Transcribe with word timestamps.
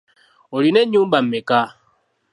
Olina 0.55 0.79
ennyumba 0.83 1.17
mmeka? 1.25 1.59